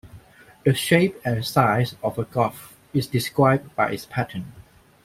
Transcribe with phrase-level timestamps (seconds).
[0.65, 4.51] The shape and size of a glove is described by its pattern.